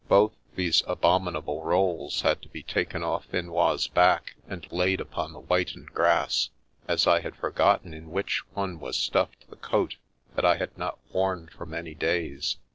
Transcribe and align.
Both 0.07 0.31
these 0.55 0.81
abominable 0.87 1.61
rolls 1.63 2.21
had 2.21 2.41
to 2.41 2.49
be 2.49 2.63
taken 2.63 3.03
off 3.03 3.25
Finois' 3.27 3.87
back 3.93 4.33
and 4.49 4.65
laid 4.71 4.99
upon 4.99 5.31
the 5.31 5.37
whitened 5.41 5.93
grass, 5.93 6.49
as 6.87 7.05
I 7.05 7.19
had 7.19 7.35
forgotten 7.35 7.93
in 7.93 8.09
which 8.09 8.41
one 8.55 8.79
was 8.79 8.97
stuffed 8.97 9.47
the 9.51 9.57
coat 9.57 9.97
that 10.33 10.43
I 10.43 10.57
had 10.57 10.75
not 10.75 10.97
worn 11.13 11.49
for 11.55 11.67
many 11.67 11.93
days. 11.93 12.57